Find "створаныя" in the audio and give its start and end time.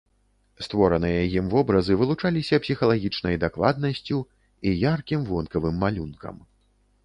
0.67-1.19